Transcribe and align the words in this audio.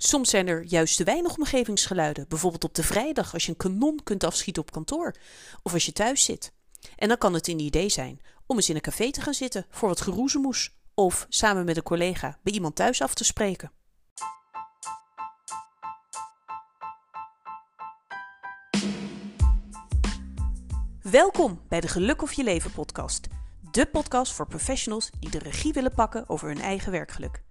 Soms 0.00 0.30
zijn 0.30 0.48
er 0.48 0.64
juist 0.64 0.96
te 0.96 1.04
weinig 1.04 1.36
omgevingsgeluiden, 1.36 2.28
bijvoorbeeld 2.28 2.64
op 2.64 2.74
de 2.74 2.82
vrijdag 2.82 3.32
als 3.32 3.44
je 3.44 3.50
een 3.50 3.56
kanon 3.56 4.00
kunt 4.04 4.24
afschieten 4.24 4.62
op 4.62 4.70
kantoor 4.70 5.14
of 5.62 5.72
als 5.72 5.86
je 5.86 5.92
thuis 5.92 6.24
zit. 6.24 6.52
En 6.96 7.08
dan 7.08 7.18
kan 7.18 7.34
het 7.34 7.48
een 7.48 7.58
idee 7.58 7.88
zijn 7.88 8.20
om 8.46 8.56
eens 8.56 8.68
in 8.68 8.74
een 8.74 8.80
café 8.80 9.10
te 9.10 9.20
gaan 9.20 9.34
zitten 9.34 9.66
voor 9.70 9.88
wat 9.88 10.00
geroezemoes 10.00 10.76
of 10.94 11.26
samen 11.28 11.64
met 11.64 11.76
een 11.76 11.82
collega 11.82 12.38
bij 12.42 12.52
iemand 12.52 12.76
thuis 12.76 13.02
af 13.02 13.14
te 13.14 13.24
spreken. 13.24 13.72
Welkom 21.02 21.60
bij 21.68 21.80
de 21.80 21.88
Geluk 21.88 22.22
of 22.22 22.32
Je 22.32 22.44
Leven 22.44 22.72
podcast. 22.72 23.26
De 23.70 23.86
podcast 23.86 24.32
voor 24.32 24.46
professionals 24.46 25.10
die 25.20 25.30
de 25.30 25.38
regie 25.38 25.72
willen 25.72 25.94
pakken 25.94 26.28
over 26.28 26.48
hun 26.48 26.60
eigen 26.60 26.92
werkgeluk. 26.92 27.46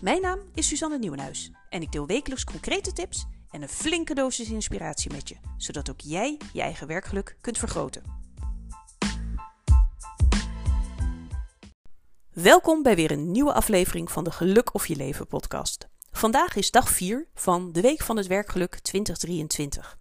Mijn 0.00 0.20
naam 0.20 0.38
is 0.54 0.68
Suzanne 0.68 0.98
Nieuwenhuis 0.98 1.50
en 1.68 1.82
ik 1.82 1.92
deel 1.92 2.06
wekelijks 2.06 2.44
concrete 2.44 2.92
tips 2.92 3.26
en 3.50 3.62
een 3.62 3.68
flinke 3.68 4.14
dosis 4.14 4.50
inspiratie 4.50 5.12
met 5.12 5.28
je, 5.28 5.36
zodat 5.56 5.90
ook 5.90 6.00
jij 6.00 6.38
je 6.52 6.60
eigen 6.60 6.86
werkgeluk 6.86 7.36
kunt 7.40 7.58
vergroten. 7.58 8.02
Welkom 12.32 12.82
bij 12.82 12.94
weer 12.94 13.10
een 13.10 13.30
nieuwe 13.30 13.52
aflevering 13.52 14.10
van 14.10 14.24
de 14.24 14.30
Geluk 14.30 14.74
of 14.74 14.86
Je 14.86 14.96
Leven 14.96 15.26
podcast. 15.26 15.88
Vandaag 16.10 16.56
is 16.56 16.70
dag 16.70 16.88
4 16.88 17.26
van 17.34 17.72
de 17.72 17.80
Week 17.80 18.02
van 18.02 18.16
het 18.16 18.26
Werkgeluk 18.26 18.78
2023. 18.78 19.98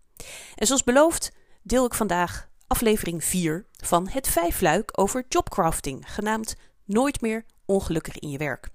En 0.56 0.68
zoals 0.68 0.84
beloofd 0.84 1.32
deel 1.62 1.86
ik 1.86 1.94
vandaag 1.94 2.50
aflevering 2.68 3.24
4 3.24 3.66
van 3.84 4.08
het 4.08 4.28
vijfluik 4.28 5.00
over 5.00 5.26
jobcrafting, 5.30 6.14
genaamd 6.14 6.56
Nooit 6.86 7.22
meer 7.22 7.46
ongelukkig 7.66 8.20
in 8.20 8.30
je 8.30 8.38
werk. 8.38 8.70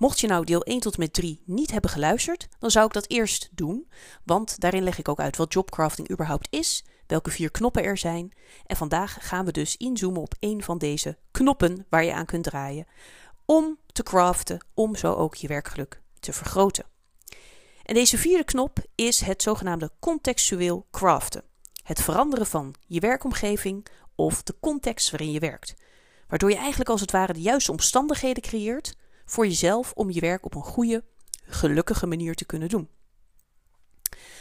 Mocht 0.00 0.20
je 0.20 0.26
nou 0.26 0.44
deel 0.44 0.62
1 0.62 0.80
tot 0.80 0.94
en 0.94 1.00
met 1.00 1.12
3 1.12 1.42
niet 1.44 1.70
hebben 1.70 1.90
geluisterd, 1.90 2.48
dan 2.58 2.70
zou 2.70 2.86
ik 2.86 2.92
dat 2.92 3.08
eerst 3.08 3.48
doen, 3.52 3.88
want 4.24 4.60
daarin 4.60 4.82
leg 4.82 4.98
ik 4.98 5.08
ook 5.08 5.20
uit 5.20 5.36
wat 5.36 5.52
jobcrafting 5.52 6.10
überhaupt 6.10 6.46
is, 6.50 6.84
welke 7.06 7.30
vier 7.30 7.50
knoppen 7.50 7.84
er 7.84 7.98
zijn. 7.98 8.32
En 8.66 8.76
vandaag 8.76 9.16
gaan 9.20 9.44
we 9.44 9.52
dus 9.52 9.76
inzoomen 9.76 10.20
op 10.20 10.34
een 10.38 10.62
van 10.62 10.78
deze 10.78 11.18
knoppen 11.30 11.86
waar 11.88 12.04
je 12.04 12.12
aan 12.12 12.26
kunt 12.26 12.44
draaien 12.44 12.86
om 13.44 13.78
te 13.86 14.02
craften, 14.02 14.66
om 14.74 14.96
zo 14.96 15.14
ook 15.14 15.34
je 15.34 15.48
werkgeluk 15.48 16.00
te 16.20 16.32
vergroten. 16.32 16.84
En 17.82 17.94
deze 17.94 18.18
vierde 18.18 18.44
knop 18.44 18.78
is 18.94 19.20
het 19.20 19.42
zogenaamde 19.42 19.90
contextueel 19.98 20.86
craften. 20.90 21.44
Het 21.82 22.02
veranderen 22.02 22.46
van 22.46 22.74
je 22.86 23.00
werkomgeving 23.00 23.86
of 24.14 24.42
de 24.42 24.54
context 24.60 25.10
waarin 25.10 25.32
je 25.32 25.40
werkt. 25.40 25.74
Waardoor 26.28 26.50
je 26.50 26.56
eigenlijk 26.56 26.90
als 26.90 27.00
het 27.00 27.10
ware 27.10 27.32
de 27.32 27.40
juiste 27.40 27.70
omstandigheden 27.70 28.42
creëert 28.42 28.94
voor 29.30 29.46
jezelf 29.46 29.92
om 29.94 30.10
je 30.10 30.20
werk 30.20 30.44
op 30.44 30.54
een 30.54 30.62
goede, 30.62 31.04
gelukkige 31.46 32.06
manier 32.06 32.34
te 32.34 32.44
kunnen 32.44 32.68
doen. 32.68 32.88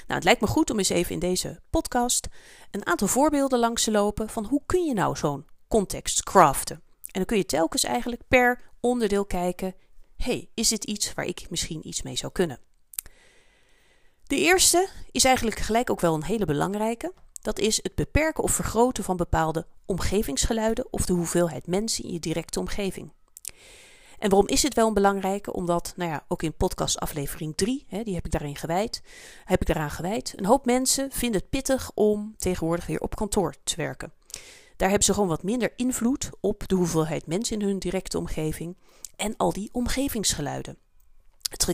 Nou, 0.08 0.14
het 0.14 0.24
lijkt 0.24 0.42
me 0.42 0.48
goed 0.48 0.70
om 0.70 0.78
eens 0.78 0.90
even 0.90 1.14
in 1.14 1.20
deze 1.20 1.62
podcast 1.70 2.28
een 2.72 2.86
aantal 2.86 3.08
voorbeelden 3.08 3.60
langs 3.60 3.84
te 3.84 3.92
lopen 3.92 4.30
van 4.30 4.46
hoe 4.46 4.62
kun 4.66 4.86
je 4.86 4.94
nou 4.94 5.18
zo'n 5.18 5.46
context 5.68 6.24
craften. 6.24 6.76
En 6.76 7.12
dan 7.12 7.26
kun 7.26 7.38
je 7.38 7.46
telkens 7.46 7.84
eigenlijk 7.84 8.22
per 8.28 8.62
onderdeel 8.80 9.26
kijken: 9.26 9.76
hey, 10.18 10.50
is 10.54 10.70
dit 10.70 10.84
iets 10.84 11.14
waar 11.14 11.26
ik 11.26 11.50
misschien 11.50 11.88
iets 11.88 12.02
mee 12.02 12.16
zou 12.16 12.32
kunnen? 12.32 12.60
De 14.24 14.38
eerste 14.38 14.90
is 15.12 15.24
eigenlijk 15.24 15.60
gelijk 15.60 15.90
ook 15.90 16.02
wel 16.02 16.14
een 16.14 16.24
hele 16.24 16.46
belangrijke. 16.46 17.14
Dat 17.42 17.60
is 17.60 17.84
het 17.84 17.96
beperken 17.96 18.44
of 18.44 18.52
vergroten 18.52 19.04
van 19.04 19.18
bepaalde 19.18 19.68
omgevingsgeluiden 19.86 20.94
of 20.94 21.06
de 21.06 21.14
hoeveelheid 21.14 21.68
mensen 21.68 22.04
in 22.04 22.14
je 22.14 22.20
directe 22.20 22.60
omgeving. 22.60 23.12
En 24.20 24.30
waarom 24.30 24.48
is 24.48 24.62
dit 24.62 24.74
wel 24.74 24.88
een 24.88 24.94
belangrijke? 24.94 25.54
Omdat, 25.54 25.94
nou 25.96 26.12
ja, 26.12 26.26
ook 26.28 26.44
in 26.44 26.54
podcast 26.54 27.00
aflevering 27.00 27.54
3, 27.56 27.86
hè, 27.88 28.04
die 28.04 28.16
heb 28.16 28.26
ik 28.26 28.32
daarin 28.32 28.56
gewijd, 28.56 29.02
heb 29.46 29.62
ik 29.62 29.68
daaraan 29.68 29.92
gewijd. 29.92 30.34
Een 30.36 30.46
hoop 30.46 30.66
mensen 30.66 31.12
vinden 31.12 31.42
het 31.42 31.50
pittig 31.50 31.92
om 31.94 32.36
tegenwoordig 32.38 32.86
weer 32.86 33.00
op 33.00 33.16
kantoor 33.16 33.56
te 33.64 33.76
werken. 33.76 34.14
Daar 34.76 34.90
hebben 34.90 35.08
ze 35.08 35.14
gewoon 35.14 35.30
wat 35.30 35.44
minder 35.44 35.74
invloed 35.76 36.30
op 36.40 36.68
de 36.68 36.76
hoeveelheid 36.76 37.28
mensen 37.28 37.60
in 37.60 37.68
hun 37.68 37.80
directe 37.80 38.18
omgeving 38.18 38.78
en 39.16 39.38
al 39.38 39.54
die 39.54 39.70
omgevingsgeluiden. 39.72 40.78
Het 41.50 41.66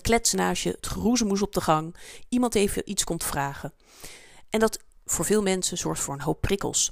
je, 0.62 0.70
het 0.70 0.88
geroezemoes 0.88 1.42
op 1.42 1.54
de 1.54 1.62
gang, 1.62 1.96
iemand 2.30 2.56
even 2.56 2.90
iets 2.90 3.04
komt 3.04 3.24
vragen. 3.24 3.74
En 4.50 4.60
dat 4.60 4.80
voor 5.06 5.26
veel 5.26 5.42
mensen 5.42 5.78
zorgt 5.78 6.02
voor 6.02 6.14
een 6.14 6.22
hoop 6.22 6.42
prikkels. 6.42 6.92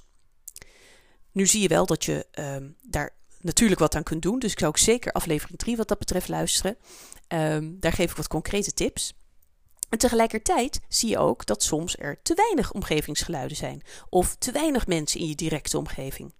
Nu 1.31 1.47
zie 1.47 1.61
je 1.61 1.67
wel 1.67 1.85
dat 1.85 2.05
je 2.05 2.27
uh, 2.39 2.55
daar 2.81 3.15
natuurlijk 3.43 3.79
wat 3.79 3.95
aan 3.95 4.03
kunt 4.03 4.21
doen. 4.21 4.39
Dus 4.39 4.51
ik 4.51 4.59
zou 4.59 4.71
ook 4.71 4.77
zeker 4.77 5.11
aflevering 5.11 5.59
3 5.59 5.77
wat 5.77 5.87
dat 5.87 5.99
betreft 5.99 6.27
luisteren. 6.27 6.77
Um, 7.27 7.77
daar 7.79 7.93
geef 7.93 8.11
ik 8.11 8.17
wat 8.17 8.27
concrete 8.27 8.73
tips. 8.73 9.13
En 9.89 9.97
tegelijkertijd 9.97 10.79
zie 10.87 11.09
je 11.09 11.17
ook 11.17 11.45
dat 11.45 11.63
soms 11.63 11.97
er 11.97 12.19
te 12.21 12.33
weinig 12.33 12.71
omgevingsgeluiden 12.71 13.57
zijn. 13.57 13.81
Of 14.09 14.35
te 14.35 14.51
weinig 14.51 14.87
mensen 14.87 15.19
in 15.19 15.27
je 15.27 15.35
directe 15.35 15.77
omgeving. 15.77 16.33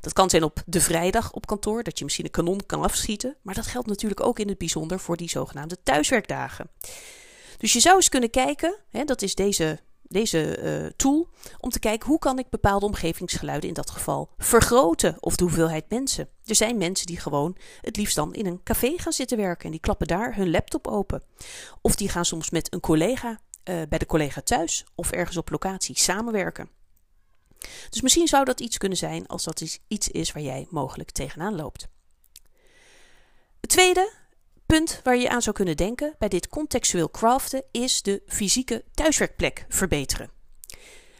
Dat 0.00 0.12
kan 0.12 0.30
zijn 0.30 0.42
op 0.42 0.62
de 0.66 0.80
vrijdag 0.80 1.32
op 1.32 1.46
kantoor, 1.46 1.82
dat 1.82 1.98
je 1.98 2.04
misschien 2.04 2.24
een 2.24 2.30
kanon 2.30 2.60
kan 2.66 2.82
afschieten. 2.82 3.36
Maar 3.42 3.54
dat 3.54 3.66
geldt 3.66 3.88
natuurlijk 3.88 4.20
ook 4.20 4.38
in 4.38 4.48
het 4.48 4.58
bijzonder 4.58 5.00
voor 5.00 5.16
die 5.16 5.28
zogenaamde 5.28 5.82
thuiswerkdagen. 5.82 6.70
Dus 7.58 7.72
je 7.72 7.80
zou 7.80 7.96
eens 7.96 8.08
kunnen 8.08 8.30
kijken, 8.30 8.78
hè, 8.90 9.04
dat 9.04 9.22
is 9.22 9.34
deze 9.34 9.80
deze 10.12 10.58
uh, 10.62 10.90
tool 10.96 11.28
om 11.60 11.70
te 11.70 11.78
kijken 11.78 12.08
hoe 12.08 12.18
kan 12.18 12.38
ik 12.38 12.48
bepaalde 12.50 12.86
omgevingsgeluiden 12.86 13.68
in 13.68 13.74
dat 13.74 13.90
geval 13.90 14.30
vergroten 14.38 15.16
of 15.20 15.36
de 15.36 15.44
hoeveelheid 15.44 15.84
mensen. 15.88 16.28
Er 16.44 16.54
zijn 16.54 16.78
mensen 16.78 17.06
die 17.06 17.20
gewoon 17.20 17.56
het 17.80 17.96
liefst 17.96 18.16
dan 18.16 18.34
in 18.34 18.46
een 18.46 18.62
café 18.62 18.92
gaan 18.96 19.12
zitten 19.12 19.36
werken 19.36 19.64
en 19.64 19.70
die 19.70 19.80
klappen 19.80 20.06
daar 20.06 20.36
hun 20.36 20.50
laptop 20.50 20.86
open. 20.86 21.22
Of 21.80 21.94
die 21.94 22.08
gaan 22.08 22.24
soms 22.24 22.50
met 22.50 22.72
een 22.72 22.80
collega 22.80 23.30
uh, 23.30 23.82
bij 23.88 23.98
de 23.98 24.06
collega 24.06 24.40
thuis 24.40 24.84
of 24.94 25.10
ergens 25.10 25.36
op 25.36 25.50
locatie 25.50 25.98
samenwerken. 25.98 26.68
Dus 27.90 28.00
misschien 28.00 28.28
zou 28.28 28.44
dat 28.44 28.60
iets 28.60 28.78
kunnen 28.78 28.98
zijn 28.98 29.26
als 29.26 29.44
dat 29.44 29.78
iets 29.88 30.08
is 30.08 30.32
waar 30.32 30.42
jij 30.42 30.66
mogelijk 30.70 31.10
tegenaan 31.10 31.54
loopt. 31.54 31.88
Het 33.60 33.70
tweede 33.70 34.12
punt 34.78 35.00
waar 35.02 35.16
je 35.16 35.28
aan 35.28 35.42
zou 35.42 35.56
kunnen 35.56 35.76
denken 35.76 36.14
bij 36.18 36.28
dit 36.28 36.48
contextueel 36.48 37.10
craften 37.10 37.64
is 37.70 38.02
de 38.02 38.22
fysieke 38.26 38.84
thuiswerkplek 38.94 39.66
verbeteren. 39.68 40.30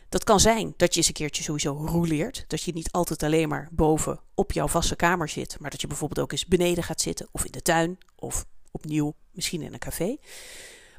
Dat 0.08 0.24
kan 0.24 0.40
zijn 0.40 0.74
dat 0.76 0.92
je 0.92 0.96
eens 0.96 1.06
een 1.06 1.14
keertje 1.14 1.42
sowieso 1.42 1.86
roleert. 1.86 2.44
Dat 2.46 2.62
je 2.62 2.72
niet 2.72 2.92
altijd 2.92 3.22
alleen 3.22 3.48
maar 3.48 3.68
boven 3.72 4.20
op 4.34 4.52
jouw 4.52 4.68
vaste 4.68 4.96
kamer 4.96 5.28
zit, 5.28 5.56
maar 5.60 5.70
dat 5.70 5.80
je 5.80 5.86
bijvoorbeeld 5.86 6.20
ook 6.20 6.32
eens 6.32 6.46
beneden 6.46 6.84
gaat 6.84 7.00
zitten 7.00 7.28
of 7.32 7.44
in 7.44 7.50
de 7.50 7.62
tuin 7.62 7.98
of 8.16 8.44
opnieuw 8.70 9.14
misschien 9.30 9.62
in 9.62 9.72
een 9.72 9.78
café. 9.78 10.16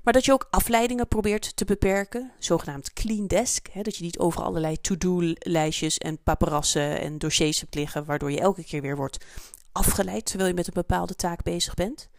Maar 0.04 0.14
dat 0.14 0.26
je 0.26 0.34
ook 0.34 0.48
afleidingen 0.50 1.08
probeert 1.08 1.56
te 1.56 1.66
beperken, 1.66 2.32
zogenaamd 2.40 2.94
clean 2.94 3.28
desk. 3.28 3.68
Hè, 3.72 3.82
dat 3.82 3.96
je 3.96 4.04
niet 4.04 4.20
over 4.20 4.42
allerlei 4.42 4.82
to-do-lijstjes 4.82 5.98
en 5.98 6.24
paparassen 6.24 7.00
en 7.00 7.18
dossiers 7.18 7.60
hebt 7.60 7.76
liggen, 7.76 8.06
waardoor 8.06 8.32
je 8.32 8.40
elke 8.40 8.64
keer 8.64 8.82
weer 8.82 8.96
wordt 8.96 9.26
afgeleid 9.72 10.26
terwijl 10.26 10.50
je 10.50 10.56
met 10.56 10.68
een 10.68 10.74
bepaalde 10.74 11.16
taak 11.16 11.44
bezig 11.44 11.74
bent. 11.74 12.10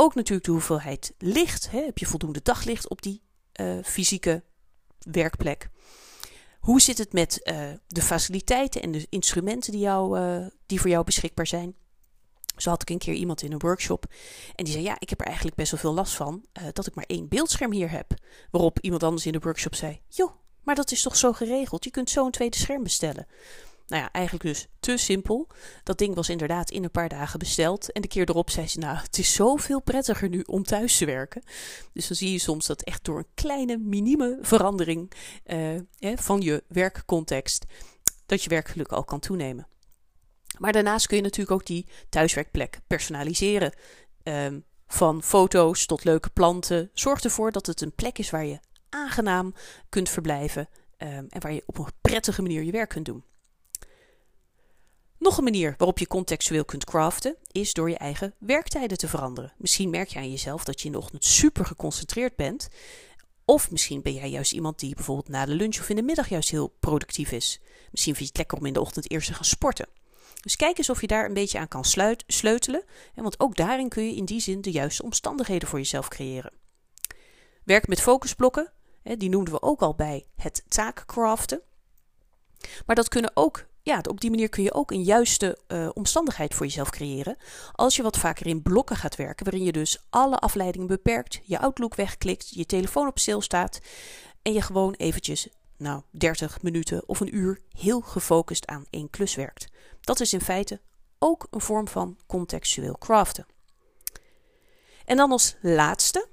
Ook 0.00 0.14
natuurlijk 0.14 0.46
de 0.46 0.52
hoeveelheid 0.52 1.14
licht. 1.18 1.70
Hè? 1.70 1.84
Heb 1.84 1.98
je 1.98 2.06
voldoende 2.06 2.40
daglicht 2.42 2.88
op 2.88 3.02
die 3.02 3.22
uh, 3.60 3.78
fysieke 3.84 4.42
werkplek? 4.98 5.68
Hoe 6.60 6.80
zit 6.80 6.98
het 6.98 7.12
met 7.12 7.40
uh, 7.42 7.70
de 7.86 8.02
faciliteiten 8.02 8.82
en 8.82 8.90
de 8.90 9.06
instrumenten 9.08 9.72
die, 9.72 9.80
jou, 9.80 10.18
uh, 10.18 10.46
die 10.66 10.80
voor 10.80 10.90
jou 10.90 11.04
beschikbaar 11.04 11.46
zijn? 11.46 11.74
Zo 12.56 12.70
had 12.70 12.82
ik 12.82 12.90
een 12.90 12.98
keer 12.98 13.14
iemand 13.14 13.42
in 13.42 13.52
een 13.52 13.58
workshop 13.58 14.04
en 14.54 14.64
die 14.64 14.72
zei: 14.72 14.84
Ja, 14.84 14.96
ik 14.98 15.10
heb 15.10 15.20
er 15.20 15.26
eigenlijk 15.26 15.56
best 15.56 15.70
wel 15.70 15.80
veel 15.80 15.94
last 15.94 16.14
van 16.14 16.44
dat 16.72 16.86
ik 16.86 16.94
maar 16.94 17.04
één 17.06 17.28
beeldscherm 17.28 17.72
hier 17.72 17.90
heb. 17.90 18.14
Waarop 18.50 18.78
iemand 18.80 19.02
anders 19.02 19.26
in 19.26 19.32
de 19.32 19.38
workshop 19.38 19.74
zei: 19.74 20.00
Joh, 20.08 20.30
maar 20.62 20.74
dat 20.74 20.90
is 20.90 21.02
toch 21.02 21.16
zo 21.16 21.32
geregeld? 21.32 21.84
Je 21.84 21.90
kunt 21.90 22.10
zo 22.10 22.24
een 22.24 22.30
tweede 22.30 22.56
scherm 22.56 22.82
bestellen. 22.82 23.26
Nou 23.88 24.02
ja, 24.02 24.12
eigenlijk 24.12 24.44
dus 24.44 24.66
te 24.80 24.96
simpel. 24.96 25.46
Dat 25.82 25.98
ding 25.98 26.14
was 26.14 26.28
inderdaad 26.28 26.70
in 26.70 26.84
een 26.84 26.90
paar 26.90 27.08
dagen 27.08 27.38
besteld. 27.38 27.92
En 27.92 28.02
de 28.02 28.08
keer 28.08 28.28
erop 28.28 28.50
zei 28.50 28.68
ze, 28.68 28.78
nou, 28.78 28.96
het 28.96 29.18
is 29.18 29.32
zoveel 29.32 29.82
prettiger 29.82 30.28
nu 30.28 30.42
om 30.46 30.62
thuis 30.62 30.98
te 30.98 31.04
werken. 31.04 31.42
Dus 31.92 32.08
dan 32.08 32.16
zie 32.16 32.32
je 32.32 32.38
soms 32.38 32.66
dat 32.66 32.82
echt 32.82 33.04
door 33.04 33.18
een 33.18 33.28
kleine, 33.34 33.76
minieme 33.78 34.38
verandering 34.40 35.12
uh, 35.46 35.80
van 36.16 36.40
je 36.40 36.64
werkcontext, 36.68 37.64
dat 38.26 38.42
je 38.42 38.48
werkgeluk 38.48 38.92
al 38.92 39.04
kan 39.04 39.20
toenemen. 39.20 39.66
Maar 40.58 40.72
daarnaast 40.72 41.06
kun 41.06 41.16
je 41.16 41.22
natuurlijk 41.22 41.50
ook 41.50 41.66
die 41.66 41.86
thuiswerkplek 42.08 42.80
personaliseren. 42.86 43.72
Um, 44.22 44.64
van 44.86 45.22
foto's 45.22 45.86
tot 45.86 46.04
leuke 46.04 46.30
planten. 46.30 46.90
Zorg 46.92 47.20
ervoor 47.20 47.52
dat 47.52 47.66
het 47.66 47.80
een 47.80 47.94
plek 47.94 48.18
is 48.18 48.30
waar 48.30 48.44
je 48.44 48.60
aangenaam 48.88 49.54
kunt 49.88 50.08
verblijven. 50.08 50.68
Um, 50.98 51.08
en 51.08 51.40
waar 51.40 51.52
je 51.52 51.62
op 51.66 51.78
een 51.78 51.86
prettige 52.00 52.42
manier 52.42 52.62
je 52.62 52.72
werk 52.72 52.88
kunt 52.88 53.06
doen. 53.06 53.24
Nog 55.28 55.38
een 55.38 55.44
manier 55.44 55.74
waarop 55.76 55.98
je 55.98 56.06
contextueel 56.06 56.64
kunt 56.64 56.84
craften 56.84 57.36
is 57.52 57.72
door 57.72 57.90
je 57.90 57.96
eigen 57.96 58.34
werktijden 58.38 58.98
te 58.98 59.08
veranderen. 59.08 59.52
Misschien 59.56 59.90
merk 59.90 60.08
je 60.08 60.18
aan 60.18 60.30
jezelf 60.30 60.64
dat 60.64 60.80
je 60.80 60.86
in 60.86 60.92
de 60.92 60.98
ochtend 60.98 61.24
super 61.24 61.66
geconcentreerd 61.66 62.36
bent. 62.36 62.68
Of 63.44 63.70
misschien 63.70 64.02
ben 64.02 64.14
jij 64.14 64.30
juist 64.30 64.52
iemand 64.52 64.78
die 64.78 64.94
bijvoorbeeld 64.94 65.28
na 65.28 65.44
de 65.44 65.54
lunch 65.54 65.78
of 65.78 65.88
in 65.88 65.96
de 65.96 66.02
middag 66.02 66.28
juist 66.28 66.50
heel 66.50 66.68
productief 66.80 67.32
is. 67.32 67.60
Misschien 67.90 68.14
vind 68.14 68.18
je 68.18 68.24
het 68.24 68.36
lekker 68.36 68.58
om 68.58 68.66
in 68.66 68.72
de 68.72 68.80
ochtend 68.80 69.10
eerst 69.10 69.26
te 69.26 69.34
gaan 69.34 69.44
sporten. 69.44 69.88
Dus 70.40 70.56
kijk 70.56 70.78
eens 70.78 70.90
of 70.90 71.00
je 71.00 71.06
daar 71.06 71.24
een 71.24 71.34
beetje 71.34 71.58
aan 71.58 71.68
kan 71.68 71.84
sleutelen. 72.26 72.84
Want 73.14 73.40
ook 73.40 73.56
daarin 73.56 73.88
kun 73.88 74.06
je 74.06 74.14
in 74.14 74.24
die 74.24 74.40
zin 74.40 74.60
de 74.60 74.70
juiste 74.70 75.02
omstandigheden 75.02 75.68
voor 75.68 75.78
jezelf 75.78 76.08
creëren. 76.08 76.52
Werk 77.64 77.88
met 77.88 78.00
focusblokken, 78.00 78.72
die 79.02 79.28
noemden 79.28 79.54
we 79.54 79.62
ook 79.62 79.80
al 79.80 79.94
bij 79.94 80.26
het 80.36 80.64
taakcraften. 80.68 81.60
Maar 82.86 82.96
dat 82.96 83.08
kunnen 83.08 83.30
ook, 83.34 83.66
ja, 83.88 84.00
op 84.08 84.20
die 84.20 84.30
manier 84.30 84.48
kun 84.48 84.62
je 84.62 84.72
ook 84.72 84.90
een 84.90 85.02
juiste 85.02 85.58
uh, 85.68 85.88
omstandigheid 85.94 86.54
voor 86.54 86.66
jezelf 86.66 86.90
creëren. 86.90 87.36
Als 87.72 87.96
je 87.96 88.02
wat 88.02 88.18
vaker 88.18 88.46
in 88.46 88.62
blokken 88.62 88.96
gaat 88.96 89.16
werken, 89.16 89.44
waarin 89.44 89.64
je 89.64 89.72
dus 89.72 89.98
alle 90.10 90.38
afleidingen 90.38 90.86
beperkt, 90.86 91.40
je 91.44 91.58
Outlook 91.58 91.94
wegklikt, 91.94 92.48
je 92.48 92.66
telefoon 92.66 93.06
op 93.06 93.18
stil 93.18 93.40
staat 93.40 93.80
en 94.42 94.52
je 94.52 94.62
gewoon 94.62 94.94
eventjes, 94.94 95.48
nou, 95.76 96.02
30 96.10 96.62
minuten 96.62 97.08
of 97.08 97.20
een 97.20 97.36
uur 97.36 97.60
heel 97.78 98.00
gefocust 98.00 98.66
aan 98.66 98.86
één 98.90 99.10
klus 99.10 99.34
werkt. 99.34 99.68
Dat 100.00 100.20
is 100.20 100.32
in 100.32 100.40
feite 100.40 100.80
ook 101.18 101.46
een 101.50 101.60
vorm 101.60 101.88
van 101.88 102.18
contextueel 102.26 102.98
craften. 102.98 103.46
En 105.04 105.16
dan 105.16 105.30
als 105.30 105.56
laatste 105.60 106.28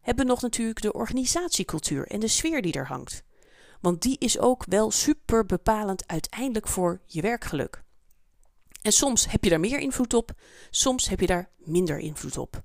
hebben 0.00 0.24
we 0.24 0.30
nog 0.30 0.42
natuurlijk 0.42 0.80
de 0.80 0.92
organisatiecultuur 0.92 2.06
en 2.06 2.20
de 2.20 2.28
sfeer 2.28 2.62
die 2.62 2.72
er 2.72 2.86
hangt. 2.86 3.22
Want 3.80 4.02
die 4.02 4.16
is 4.18 4.38
ook 4.38 4.64
wel 4.68 4.90
super 4.90 5.46
bepalend 5.46 6.06
uiteindelijk 6.06 6.68
voor 6.68 7.00
je 7.06 7.20
werkgeluk. 7.20 7.82
En 8.82 8.92
soms 8.92 9.30
heb 9.30 9.44
je 9.44 9.50
daar 9.50 9.60
meer 9.60 9.78
invloed 9.78 10.14
op, 10.14 10.32
soms 10.70 11.08
heb 11.08 11.20
je 11.20 11.26
daar 11.26 11.50
minder 11.56 11.98
invloed 11.98 12.38
op. 12.38 12.62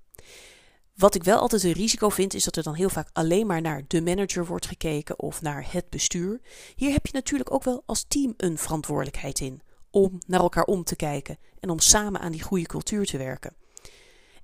Wat 0.95 1.15
ik 1.15 1.23
wel 1.23 1.39
altijd 1.39 1.63
een 1.63 1.71
risico 1.71 2.09
vind, 2.09 2.33
is 2.33 2.44
dat 2.44 2.56
er 2.56 2.63
dan 2.63 2.73
heel 2.73 2.89
vaak 2.89 3.09
alleen 3.13 3.47
maar 3.47 3.62
naar 3.62 3.83
de 3.88 4.01
manager 4.01 4.45
wordt 4.45 4.65
gekeken 4.65 5.19
of 5.19 5.41
naar 5.41 5.71
het 5.71 5.89
bestuur. 5.89 6.41
Hier 6.75 6.91
heb 6.91 7.06
je 7.06 7.13
natuurlijk 7.13 7.51
ook 7.51 7.63
wel 7.63 7.83
als 7.85 8.06
team 8.07 8.33
een 8.38 8.57
verantwoordelijkheid 8.57 9.39
in 9.39 9.61
om 9.89 10.18
naar 10.27 10.39
elkaar 10.39 10.63
om 10.63 10.83
te 10.83 10.95
kijken 10.95 11.38
en 11.59 11.69
om 11.69 11.79
samen 11.79 12.21
aan 12.21 12.31
die 12.31 12.41
goede 12.41 12.65
cultuur 12.65 13.06
te 13.06 13.18
werken. 13.18 13.56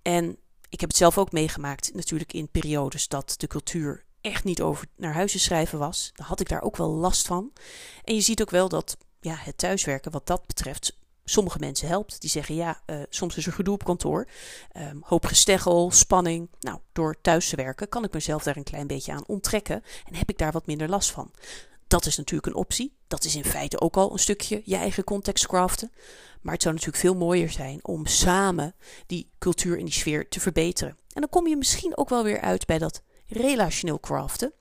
En 0.02 0.38
ik 0.70 0.80
heb 0.80 0.90
het 0.90 0.98
zelf 0.98 1.18
ook 1.18 1.32
meegemaakt, 1.32 1.94
natuurlijk 1.94 2.34
in 2.34 2.50
periodes 2.50 3.08
dat 3.08 3.34
de 3.38 3.48
cultuur 3.48 4.06
echt 4.22 4.44
niet 4.44 4.62
over 4.62 4.88
naar 4.96 5.14
huis 5.14 5.32
te 5.32 5.40
schrijven 5.40 5.80
was. 5.80 6.12
Dan 6.14 6.26
had 6.26 6.40
ik 6.40 6.50
daar 6.50 6.62
ook 6.62 6.78
wel 6.78 6.90
last 6.90 7.28
van. 7.28 7.52
En 8.04 8.16
je 8.16 8.22
ziet 8.22 8.42
ook 8.42 8.50
wel 8.50 8.70
dat 8.70 8.98
ja, 9.20 9.36
het 9.38 9.58
thuiswerken 9.58 10.12
wat 10.12 10.28
dat 10.28 10.48
betreft 10.48 11.00
sommige 11.26 11.60
mensen 11.60 11.88
helpt. 11.88 12.22
Die 12.22 12.30
zeggen 12.30 12.56
ja, 12.56 12.82
uh, 12.86 13.02
soms 13.10 13.38
is 13.38 13.46
er 13.46 13.54
gedoe 13.54 13.74
op 13.74 13.84
kantoor. 13.84 14.28
Um, 14.78 15.02
hoop 15.06 15.26
gesteggel, 15.26 15.92
spanning. 15.92 16.50
Nou, 16.60 16.80
door 16.92 17.22
thuis 17.22 17.50
te 17.50 17.56
werken 17.56 17.90
kan 17.90 18.04
ik 18.04 18.14
mezelf 18.14 18.44
daar 18.44 18.58
een 18.58 18.64
klein 18.64 18.88
beetje 18.88 19.12
aan 19.12 19.28
onttrekken. 19.28 19.84
En 20.06 20.16
heb 20.16 20.30
ik 20.30 20.38
daar 20.38 20.52
wat 20.52 20.66
minder 20.66 20.90
last 20.90 21.12
van. 21.12 21.32
Dat 21.88 22.06
is 22.06 22.18
natuurlijk 22.18 22.48
een 22.48 22.62
optie. 22.62 22.96
Dat 23.08 23.24
is 23.24 23.36
in 23.36 23.46
feite 23.46 23.82
ook 23.82 23.98
al 23.98 24.12
een 24.12 24.20
stukje 24.20 24.62
je 24.66 24.76
eigen 24.76 25.04
context 25.04 25.48
craften. 25.48 25.92
Maar 26.42 26.54
het 26.54 26.62
zou 26.62 26.74
natuurlijk 26.74 27.04
veel 27.04 27.16
mooier 27.16 27.50
zijn 27.50 27.80
om 27.82 28.06
samen 28.06 28.76
die 29.08 29.30
cultuur 29.40 29.78
en 29.78 29.86
die 29.86 29.94
sfeer 29.94 30.30
te 30.30 30.40
verbeteren. 30.40 30.98
En 31.14 31.22
dan 31.22 31.30
kom 31.30 31.48
je 31.48 31.58
misschien 31.58 31.98
ook 31.98 32.10
wel 32.10 32.24
weer 32.24 32.42
uit 32.42 32.66
bij 32.66 32.78
dat 32.78 33.02
relationeel 33.32 34.00
craften, 34.00 34.54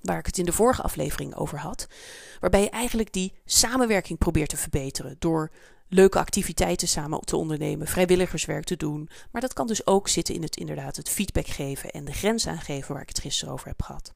waar 0.00 0.18
ik 0.18 0.26
het 0.26 0.38
in 0.38 0.44
de 0.44 0.52
vorige 0.52 0.82
aflevering 0.82 1.34
over 1.34 1.58
had, 1.58 1.86
waarbij 2.40 2.62
je 2.62 2.70
eigenlijk 2.70 3.12
die 3.12 3.34
samenwerking 3.44 4.18
probeert 4.18 4.48
te 4.48 4.56
verbeteren 4.56 5.16
door 5.18 5.50
leuke 5.88 6.18
activiteiten 6.18 6.88
samen 6.88 7.20
te 7.20 7.36
ondernemen, 7.36 7.86
vrijwilligerswerk 7.86 8.64
te 8.64 8.76
doen. 8.76 9.08
Maar 9.30 9.40
dat 9.40 9.52
kan 9.52 9.66
dus 9.66 9.86
ook 9.86 10.08
zitten 10.08 10.34
in 10.34 10.42
het 10.42 10.56
inderdaad 10.56 10.96
het 10.96 11.08
feedback 11.08 11.46
geven 11.46 11.90
en 11.90 12.04
de 12.04 12.12
grens 12.12 12.46
aangeven 12.46 12.92
waar 12.92 13.02
ik 13.02 13.08
het 13.08 13.20
gisteren 13.20 13.54
over 13.54 13.68
heb 13.68 13.82
gehad. 13.82 14.14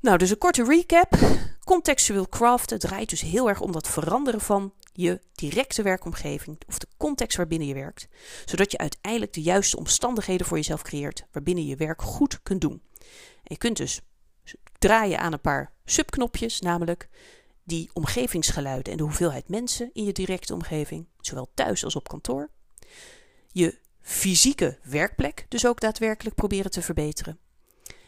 Nou, 0.00 0.18
dus 0.18 0.30
een 0.30 0.38
korte 0.38 0.64
recap. 0.64 1.16
Contextueel 1.64 2.28
craften 2.28 2.78
draait 2.78 3.08
dus 3.08 3.20
heel 3.20 3.48
erg 3.48 3.60
om 3.60 3.72
dat 3.72 3.88
veranderen 3.88 4.40
van 4.40 4.72
je 4.96 5.20
directe 5.32 5.82
werkomgeving 5.82 6.58
of 6.66 6.78
de 6.78 6.86
context 6.96 7.36
waarbinnen 7.36 7.68
je 7.68 7.74
werkt, 7.74 8.08
zodat 8.44 8.72
je 8.72 8.78
uiteindelijk 8.78 9.32
de 9.32 9.42
juiste 9.42 9.76
omstandigheden 9.76 10.46
voor 10.46 10.56
jezelf 10.56 10.82
creëert 10.82 11.26
waarbinnen 11.32 11.66
je 11.66 11.76
werk 11.76 12.02
goed 12.02 12.42
kunt 12.42 12.60
doen. 12.60 12.82
En 13.34 13.42
je 13.42 13.56
kunt 13.56 13.76
dus 13.76 14.00
draaien 14.78 15.18
aan 15.18 15.32
een 15.32 15.40
paar 15.40 15.72
subknopjes, 15.84 16.60
namelijk 16.60 17.08
die 17.64 17.90
omgevingsgeluiden 17.92 18.92
en 18.92 18.98
de 18.98 19.04
hoeveelheid 19.04 19.48
mensen 19.48 19.90
in 19.92 20.04
je 20.04 20.12
directe 20.12 20.54
omgeving, 20.54 21.06
zowel 21.20 21.50
thuis 21.54 21.84
als 21.84 21.96
op 21.96 22.08
kantoor. 22.08 22.50
Je 23.52 23.78
fysieke 24.00 24.78
werkplek 24.82 25.46
dus 25.48 25.66
ook 25.66 25.80
daadwerkelijk 25.80 26.36
proberen 26.36 26.70
te 26.70 26.82
verbeteren 26.82 27.38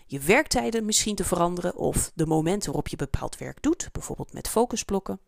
je 0.07 0.21
werktijden 0.21 0.85
misschien 0.85 1.15
te 1.15 1.25
veranderen 1.25 1.77
of 1.77 2.13
de 2.15 2.27
momenten 2.27 2.67
waarop 2.67 2.89
je 2.89 2.97
bepaald 2.97 3.39
werk 3.39 3.63
doet, 3.63 3.89
bijvoorbeeld 3.93 4.33
met 4.33 4.49
focusblokken. 4.49 5.21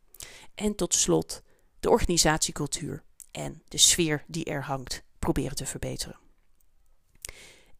En 0.54 0.74
tot 0.74 0.94
slot 0.94 1.42
de 1.80 1.90
organisatiecultuur 1.90 3.02
en 3.30 3.62
de 3.68 3.78
sfeer 3.78 4.24
die 4.26 4.44
er 4.44 4.64
hangt 4.64 5.02
proberen 5.18 5.56
te 5.56 5.66
verbeteren. 5.66 6.18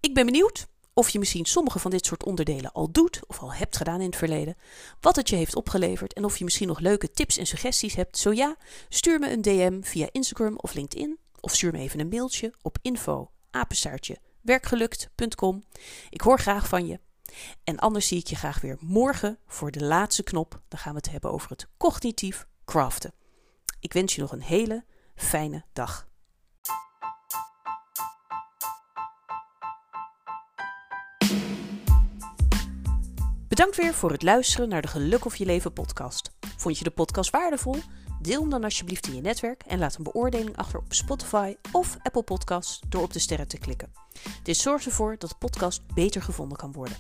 Ik 0.01 0.15
ben 0.15 0.27
benieuwd 0.27 0.67
of 0.95 1.09
je 1.09 1.19
misschien 1.19 1.45
sommige 1.45 1.79
van 1.79 1.91
dit 1.91 2.07
soort 2.07 2.25
onderdelen 2.25 2.73
al 2.73 2.91
doet 2.91 3.21
of 3.27 3.41
al 3.41 3.53
hebt 3.53 3.77
gedaan 3.77 4.01
in 4.01 4.07
het 4.07 4.17
verleden, 4.17 4.57
wat 5.01 5.17
het 5.17 5.29
je 5.29 5.37
heeft 5.37 5.57
opgeleverd 5.57 6.13
en 6.13 6.25
of 6.25 6.39
je 6.39 6.45
misschien 6.45 6.69
nog 6.69 6.79
leuke 6.79 7.11
tips 7.11 7.37
en 7.37 7.47
suggesties 7.47 7.95
hebt. 7.95 8.19
Zo 8.19 8.33
ja, 8.33 8.57
stuur 8.89 9.19
me 9.19 9.33
een 9.33 9.43
DM 9.43 9.83
via 9.83 10.09
Instagram 10.13 10.57
of 10.57 10.75
LinkedIn 10.75 11.19
of 11.41 11.55
stuur 11.55 11.73
me 11.73 11.79
even 11.79 12.01
een 12.01 12.09
mailtje 12.09 12.53
op 12.63 12.79
info 12.83 13.31
werkgelukt.com. 14.41 15.65
Ik 16.11 16.21
hoor 16.21 16.39
graag 16.39 16.69
van 16.69 16.87
je. 16.87 17.01
En 17.65 17.79
anders 17.79 18.07
zie 18.07 18.19
ik 18.19 18.27
je 18.27 18.37
graag 18.37 18.61
weer 18.61 18.77
morgen 18.81 19.39
voor 19.47 19.71
de 19.71 19.85
laatste 19.85 20.23
knop. 20.23 20.61
Dan 20.69 20.79
gaan 20.79 20.93
we 20.93 20.99
het 20.99 21.11
hebben 21.11 21.31
over 21.33 21.51
het 21.51 21.67
cognitief 21.77 22.47
craften. 22.65 23.13
Ik 23.81 23.93
wens 23.93 24.15
je 24.15 24.21
nog 24.21 24.33
een 24.33 24.43
hele 24.43 24.85
fijne 25.15 25.65
dag. 25.73 26.09
Bedankt 33.49 33.77
weer 33.77 33.95
voor 33.95 34.11
het 34.11 34.23
luisteren 34.23 34.69
naar 34.69 34.83
de 34.83 34.89
Geluk 34.89 35.25
of 35.25 35.37
Je 35.37 35.45
Leven 35.45 35.73
podcast. 35.73 36.33
Vond 36.57 36.79
je 36.79 36.85
de 36.85 36.91
podcast 36.91 37.31
waardevol? 37.31 37.77
Deel 38.21 38.41
hem 38.41 38.51
dan 38.51 38.65
alsjeblieft 38.65 39.07
in 39.07 39.15
je 39.15 39.21
netwerk 39.21 39.63
en 39.63 39.79
laat 39.79 39.97
een 39.97 40.03
beoordeling 40.03 40.57
achter 40.57 40.79
op 40.79 40.93
Spotify 40.93 41.55
of 41.73 41.97
Apple 42.03 42.23
Podcasts 42.23 42.81
door 42.89 43.03
op 43.03 43.13
de 43.13 43.19
sterren 43.19 43.49
te 43.49 43.59
klikken. 43.59 43.93
Dit 44.43 44.57
zorgt 44.57 44.85
ervoor 44.85 45.17
dat 45.19 45.31
de 45.31 45.37
podcast 45.39 45.95
beter 45.95 46.23
gevonden 46.23 46.59
kan 46.59 46.73
worden. 46.73 46.97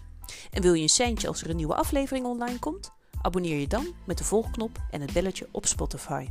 En 0.51 0.63
wil 0.63 0.75
je 0.75 0.83
een 0.83 0.89
seintje 0.89 1.29
als 1.29 1.43
er 1.43 1.51
een 1.51 1.57
nieuwe 1.57 1.75
aflevering 1.75 2.27
online 2.27 2.59
komt? 2.59 2.91
Abonneer 3.23 3.59
je 3.59 3.69
dan 3.69 3.95
met 4.07 4.19
de 4.19 4.25
volgknop 4.25 4.79
en 4.91 5.01
het 5.01 5.13
belletje 5.13 5.49
op 5.53 5.67
Spotify. 5.67 6.27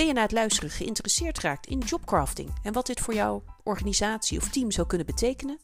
Ben 0.00 0.08
je 0.08 0.14
na 0.14 0.22
het 0.22 0.32
luisteren 0.32 0.70
geïnteresseerd 0.70 1.38
geraakt 1.38 1.66
in 1.66 1.78
jobcrafting 1.78 2.50
en 2.62 2.72
wat 2.72 2.86
dit 2.86 3.00
voor 3.00 3.14
jouw 3.14 3.42
organisatie 3.62 4.38
of 4.38 4.48
team 4.48 4.70
zou 4.70 4.86
kunnen 4.86 5.06
betekenen? 5.06 5.58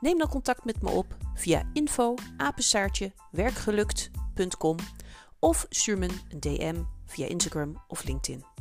Neem 0.00 0.18
dan 0.18 0.28
contact 0.28 0.64
met 0.64 0.82
me 0.82 0.90
op 0.90 1.16
via 1.34 1.70
info 1.72 2.14
werkgelukt.com 3.30 4.76
of 5.38 5.66
stuur 5.68 5.98
me 5.98 6.08
een 6.28 6.40
DM 6.40 6.82
via 7.06 7.26
Instagram 7.26 7.82
of 7.88 8.04
LinkedIn. 8.04 8.53